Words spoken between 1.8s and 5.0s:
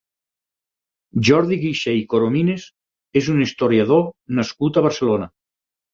i Coromines és un historiador nascut a